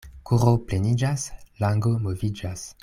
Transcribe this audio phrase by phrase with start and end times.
[0.29, 1.27] Koro pleniĝas—
[1.65, 2.69] lango moviĝas.